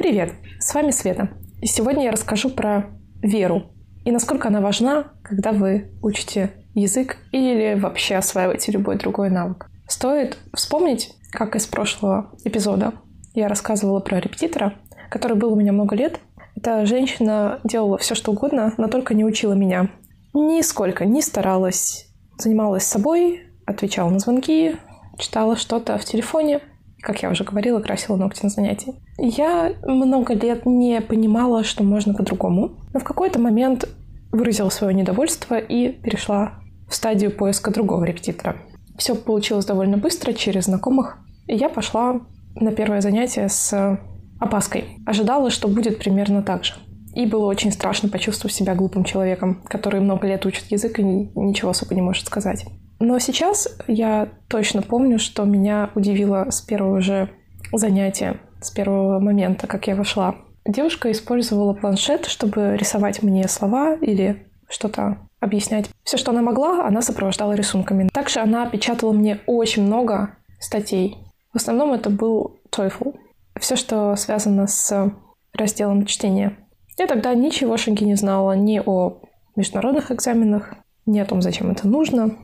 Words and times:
Привет, 0.00 0.32
с 0.58 0.72
вами 0.72 0.92
Света. 0.92 1.28
И 1.60 1.66
сегодня 1.66 2.04
я 2.04 2.10
расскажу 2.10 2.48
про 2.48 2.86
веру 3.20 3.64
и 4.06 4.10
насколько 4.10 4.48
она 4.48 4.62
важна, 4.62 5.12
когда 5.22 5.52
вы 5.52 5.90
учите 6.00 6.52
язык 6.72 7.18
или 7.32 7.78
вообще 7.78 8.16
осваиваете 8.16 8.72
любой 8.72 8.96
другой 8.96 9.28
навык. 9.28 9.68
Стоит 9.86 10.38
вспомнить, 10.54 11.12
как 11.30 11.54
из 11.54 11.66
прошлого 11.66 12.32
эпизода 12.44 12.94
я 13.34 13.46
рассказывала 13.46 14.00
про 14.00 14.20
репетитора, 14.20 14.72
который 15.10 15.36
был 15.36 15.52
у 15.52 15.56
меня 15.56 15.72
много 15.72 15.94
лет. 15.94 16.18
Эта 16.56 16.86
женщина 16.86 17.60
делала 17.64 17.98
все, 17.98 18.14
что 18.14 18.32
угодно, 18.32 18.72
но 18.78 18.88
только 18.88 19.12
не 19.12 19.26
учила 19.26 19.52
меня. 19.52 19.90
Нисколько 20.32 21.04
не 21.04 21.20
старалась, 21.20 22.06
занималась 22.38 22.84
собой, 22.84 23.42
отвечала 23.66 24.08
на 24.08 24.18
звонки, 24.18 24.76
читала 25.18 25.56
что-то 25.56 25.98
в 25.98 26.06
телефоне, 26.06 26.62
как 27.02 27.22
я 27.22 27.30
уже 27.30 27.44
говорила, 27.44 27.80
красила 27.80 28.16
ногти 28.16 28.42
на 28.42 28.48
занятии. 28.48 28.94
Я 29.18 29.72
много 29.84 30.34
лет 30.34 30.66
не 30.66 31.00
понимала, 31.00 31.64
что 31.64 31.82
можно 31.82 32.14
по-другому, 32.14 32.78
но 32.92 33.00
в 33.00 33.04
какой-то 33.04 33.38
момент 33.38 33.88
выразила 34.32 34.68
свое 34.68 34.94
недовольство 34.94 35.58
и 35.58 35.88
перешла 35.88 36.60
в 36.88 36.94
стадию 36.94 37.30
поиска 37.30 37.70
другого 37.70 38.04
репетитора. 38.04 38.56
Все 38.96 39.14
получилось 39.14 39.64
довольно 39.64 39.96
быстро, 39.96 40.32
через 40.32 40.64
знакомых. 40.64 41.18
И 41.46 41.54
я 41.54 41.68
пошла 41.68 42.20
на 42.54 42.72
первое 42.72 43.00
занятие 43.00 43.48
с 43.48 43.98
опаской. 44.38 44.98
Ожидала, 45.06 45.50
что 45.50 45.68
будет 45.68 45.98
примерно 45.98 46.42
так 46.42 46.64
же. 46.64 46.74
И 47.14 47.26
было 47.26 47.46
очень 47.46 47.72
страшно 47.72 48.08
почувствовать 48.08 48.54
себя 48.54 48.74
глупым 48.74 49.04
человеком, 49.04 49.62
который 49.64 50.00
много 50.00 50.28
лет 50.28 50.46
учит 50.46 50.70
язык 50.70 50.98
и 50.98 51.02
ничего 51.02 51.70
особо 51.70 51.94
не 51.94 52.02
может 52.02 52.26
сказать. 52.26 52.66
Но 53.00 53.18
сейчас 53.18 53.66
я 53.88 54.28
точно 54.48 54.82
помню, 54.82 55.18
что 55.18 55.44
меня 55.44 55.90
удивило 55.94 56.46
с 56.50 56.60
первого 56.60 57.00
же 57.00 57.30
занятия, 57.72 58.40
с 58.60 58.70
первого 58.70 59.18
момента, 59.18 59.66
как 59.66 59.86
я 59.86 59.96
вошла. 59.96 60.36
Девушка 60.66 61.10
использовала 61.10 61.72
планшет, 61.72 62.26
чтобы 62.26 62.76
рисовать 62.76 63.22
мне 63.22 63.48
слова 63.48 63.94
или 63.94 64.46
что-то 64.68 65.16
объяснять. 65.40 65.88
Все, 66.04 66.18
что 66.18 66.30
она 66.30 66.42
могла, 66.42 66.86
она 66.86 67.00
сопровождала 67.00 67.54
рисунками. 67.54 68.08
Также 68.12 68.40
она 68.40 68.66
печатала 68.66 69.12
мне 69.12 69.40
очень 69.46 69.84
много 69.84 70.36
статей. 70.60 71.16
В 71.54 71.56
основном 71.56 71.94
это 71.94 72.10
был 72.10 72.60
TOEFL. 72.70 73.16
Все, 73.58 73.76
что 73.76 74.14
связано 74.16 74.66
с 74.66 75.10
разделом 75.54 76.04
чтения. 76.04 76.58
Я 76.98 77.06
тогда 77.06 77.32
ничегошеньки 77.32 78.04
не 78.04 78.14
знала 78.14 78.52
ни 78.52 78.80
о 78.84 79.22
международных 79.56 80.12
экзаменах, 80.12 80.74
ни 81.06 81.18
о 81.18 81.24
том, 81.24 81.40
зачем 81.40 81.70
это 81.70 81.88
нужно, 81.88 82.36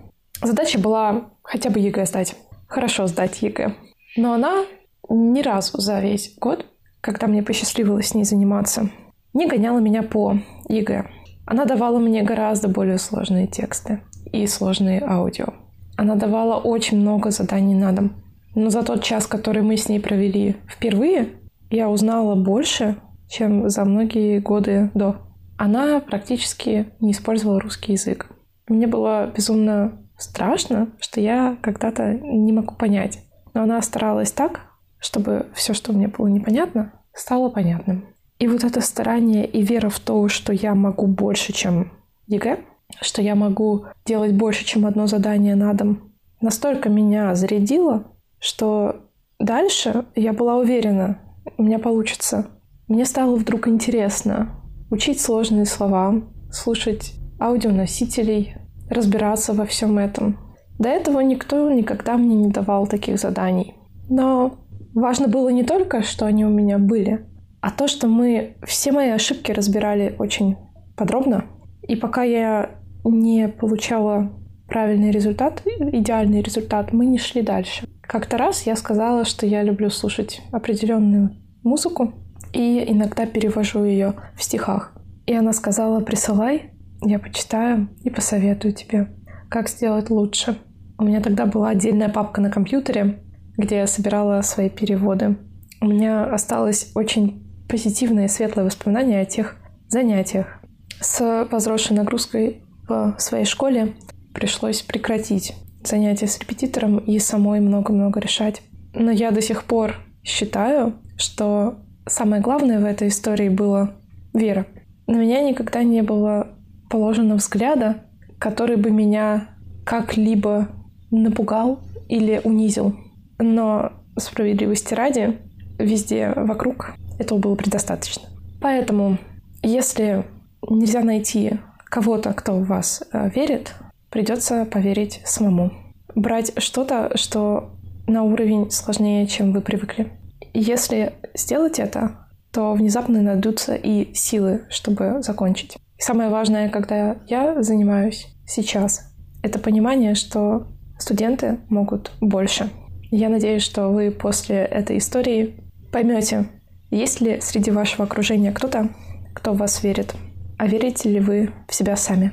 Задача 0.42 0.78
была 0.78 1.30
хотя 1.42 1.70
бы 1.70 1.80
ЕГЭ 1.80 2.06
сдать. 2.06 2.36
Хорошо 2.68 3.06
сдать 3.06 3.42
ЕГЭ. 3.42 3.74
Но 4.16 4.34
она 4.34 4.64
ни 5.08 5.40
разу 5.40 5.80
за 5.80 6.00
весь 6.00 6.36
год, 6.38 6.66
когда 7.00 7.26
мне 7.26 7.42
посчастливилось 7.42 8.08
с 8.08 8.14
ней 8.14 8.24
заниматься, 8.24 8.90
не 9.32 9.46
гоняла 9.46 9.78
меня 9.78 10.02
по 10.02 10.38
ЕГЭ. 10.68 11.06
Она 11.46 11.64
давала 11.64 11.98
мне 11.98 12.22
гораздо 12.22 12.68
более 12.68 12.98
сложные 12.98 13.46
тексты 13.46 14.00
и 14.32 14.46
сложные 14.46 15.02
аудио. 15.02 15.54
Она 15.96 16.16
давала 16.16 16.56
очень 16.56 16.98
много 16.98 17.30
заданий 17.30 17.74
на 17.74 17.92
дом. 17.92 18.12
Но 18.54 18.70
за 18.70 18.82
тот 18.82 19.02
час, 19.02 19.26
который 19.26 19.62
мы 19.62 19.76
с 19.76 19.88
ней 19.88 20.00
провели 20.00 20.56
впервые, 20.68 21.28
я 21.70 21.88
узнала 21.88 22.34
больше, 22.34 22.96
чем 23.28 23.68
за 23.68 23.84
многие 23.84 24.40
годы 24.40 24.90
до. 24.94 25.16
Она 25.58 26.00
практически 26.00 26.88
не 27.00 27.12
использовала 27.12 27.60
русский 27.60 27.92
язык. 27.92 28.26
Мне 28.66 28.86
было 28.86 29.32
безумно 29.34 30.05
страшно, 30.18 30.88
что 31.00 31.20
я 31.20 31.56
когда-то 31.60 32.14
не 32.14 32.52
могу 32.52 32.74
понять. 32.74 33.20
Но 33.54 33.62
она 33.62 33.80
старалась 33.82 34.32
так, 34.32 34.60
чтобы 34.98 35.46
все, 35.54 35.74
что 35.74 35.92
мне 35.92 36.08
было 36.08 36.26
непонятно, 36.26 36.92
стало 37.14 37.48
понятным. 37.48 38.06
И 38.38 38.48
вот 38.48 38.64
это 38.64 38.80
старание 38.80 39.46
и 39.46 39.62
вера 39.62 39.88
в 39.88 39.98
то, 39.98 40.28
что 40.28 40.52
я 40.52 40.74
могу 40.74 41.06
больше, 41.06 41.52
чем 41.52 41.92
ЕГЭ, 42.26 42.60
что 43.00 43.22
я 43.22 43.34
могу 43.34 43.86
делать 44.04 44.34
больше, 44.34 44.64
чем 44.64 44.84
одно 44.86 45.06
задание 45.06 45.54
на 45.54 45.72
дом, 45.72 46.12
настолько 46.40 46.88
меня 46.88 47.34
зарядило, 47.34 48.04
что 48.38 48.96
дальше 49.38 50.04
я 50.14 50.32
была 50.32 50.56
уверена, 50.56 51.18
у 51.56 51.62
меня 51.62 51.78
получится. 51.78 52.46
Мне 52.88 53.04
стало 53.04 53.36
вдруг 53.36 53.68
интересно 53.68 54.50
учить 54.90 55.20
сложные 55.20 55.64
слова, 55.64 56.22
слушать 56.52 57.14
аудионосителей, 57.38 58.56
разбираться 58.88 59.52
во 59.52 59.66
всем 59.66 59.98
этом. 59.98 60.38
До 60.78 60.88
этого 60.88 61.20
никто 61.20 61.70
никогда 61.70 62.16
мне 62.16 62.36
не 62.36 62.48
давал 62.48 62.86
таких 62.86 63.18
заданий. 63.18 63.74
Но 64.08 64.58
важно 64.94 65.28
было 65.28 65.48
не 65.48 65.64
только, 65.64 66.02
что 66.02 66.26
они 66.26 66.44
у 66.44 66.50
меня 66.50 66.78
были, 66.78 67.26
а 67.60 67.70
то, 67.70 67.88
что 67.88 68.06
мы 68.06 68.56
все 68.64 68.92
мои 68.92 69.10
ошибки 69.10 69.52
разбирали 69.52 70.14
очень 70.18 70.56
подробно. 70.96 71.46
И 71.82 71.96
пока 71.96 72.22
я 72.22 72.70
не 73.04 73.48
получала 73.48 74.32
правильный 74.68 75.10
результат, 75.10 75.62
идеальный 75.64 76.42
результат, 76.42 76.92
мы 76.92 77.06
не 77.06 77.18
шли 77.18 77.42
дальше. 77.42 77.86
Как-то 78.02 78.38
раз 78.38 78.66
я 78.66 78.76
сказала, 78.76 79.24
что 79.24 79.46
я 79.46 79.62
люблю 79.62 79.90
слушать 79.90 80.42
определенную 80.52 81.36
музыку 81.62 82.12
и 82.52 82.84
иногда 82.86 83.26
перевожу 83.26 83.84
ее 83.84 84.14
в 84.36 84.42
стихах. 84.42 84.92
И 85.26 85.34
она 85.34 85.52
сказала, 85.52 86.00
присылай, 86.00 86.70
я 87.06 87.18
почитаю 87.18 87.88
и 88.02 88.10
посоветую 88.10 88.72
тебе, 88.72 89.08
как 89.48 89.68
сделать 89.68 90.10
лучше. 90.10 90.58
У 90.98 91.04
меня 91.04 91.20
тогда 91.20 91.46
была 91.46 91.70
отдельная 91.70 92.08
папка 92.08 92.40
на 92.40 92.50
компьютере, 92.50 93.20
где 93.56 93.76
я 93.76 93.86
собирала 93.86 94.42
свои 94.42 94.68
переводы. 94.68 95.36
У 95.80 95.86
меня 95.86 96.24
осталось 96.24 96.90
очень 96.94 97.46
позитивное 97.68 98.26
и 98.26 98.28
светлое 98.28 98.64
воспоминание 98.64 99.20
о 99.20 99.26
тех 99.26 99.56
занятиях. 99.88 100.60
С 101.00 101.46
возросшей 101.50 101.96
нагрузкой 101.96 102.62
в 102.88 103.16
своей 103.18 103.44
школе 103.44 103.94
пришлось 104.32 104.82
прекратить 104.82 105.54
занятия 105.84 106.26
с 106.26 106.38
репетитором 106.38 106.98
и 106.98 107.18
самой 107.18 107.60
много-много 107.60 108.20
решать. 108.20 108.62
Но 108.94 109.10
я 109.10 109.30
до 109.30 109.42
сих 109.42 109.64
пор 109.64 109.96
считаю, 110.24 110.94
что 111.16 111.78
самое 112.06 112.42
главное 112.42 112.80
в 112.80 112.84
этой 112.84 113.08
истории 113.08 113.48
было 113.48 113.94
вера. 114.32 114.66
На 115.06 115.16
меня 115.16 115.42
никогда 115.42 115.82
не 115.82 116.02
было 116.02 116.48
положено 116.88 117.36
взгляда, 117.36 118.04
который 118.38 118.76
бы 118.76 118.90
меня 118.90 119.48
как-либо 119.84 120.68
напугал 121.10 121.80
или 122.08 122.40
унизил. 122.44 122.96
Но 123.38 123.92
справедливости 124.16 124.94
ради, 124.94 125.38
везде 125.78 126.32
вокруг 126.34 126.94
этого 127.18 127.38
было 127.38 127.54
предостаточно. 127.54 128.28
Поэтому, 128.60 129.18
если 129.62 130.24
нельзя 130.68 131.02
найти 131.02 131.58
кого-то, 131.84 132.32
кто 132.32 132.54
в 132.54 132.66
вас 132.66 133.02
э, 133.12 133.30
верит, 133.30 133.74
придется 134.10 134.64
поверить 134.64 135.20
самому. 135.24 135.72
Брать 136.14 136.52
что-то, 136.60 137.16
что 137.16 137.70
на 138.06 138.22
уровень 138.22 138.70
сложнее, 138.70 139.26
чем 139.26 139.52
вы 139.52 139.60
привыкли. 139.60 140.12
Если 140.54 141.12
сделать 141.34 141.78
это, 141.78 142.26
то 142.52 142.72
внезапно 142.72 143.20
найдутся 143.20 143.74
и 143.74 144.14
силы, 144.14 144.64
чтобы 144.70 145.22
закончить. 145.22 145.76
И 145.98 146.02
самое 146.02 146.28
важное, 146.28 146.68
когда 146.68 147.16
я 147.26 147.62
занимаюсь 147.62 148.28
сейчас, 148.46 149.12
это 149.42 149.58
понимание, 149.58 150.14
что 150.14 150.66
студенты 150.98 151.58
могут 151.68 152.12
больше. 152.20 152.70
Я 153.10 153.28
надеюсь, 153.28 153.62
что 153.62 153.88
вы 153.88 154.10
после 154.10 154.56
этой 154.56 154.98
истории 154.98 155.56
поймете, 155.92 156.46
есть 156.90 157.20
ли 157.20 157.40
среди 157.40 157.70
вашего 157.70 158.04
окружения 158.04 158.52
кто-то, 158.52 158.90
кто 159.34 159.52
в 159.52 159.58
вас 159.58 159.82
верит, 159.82 160.14
а 160.58 160.66
верите 160.66 161.08
ли 161.10 161.20
вы 161.20 161.50
в 161.68 161.74
себя 161.74 161.96
сами. 161.96 162.32